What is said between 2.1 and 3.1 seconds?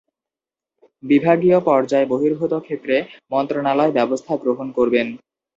বহির্ভূত ক্ষেত্রে